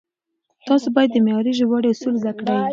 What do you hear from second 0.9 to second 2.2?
بايد د معياري ژباړې اصول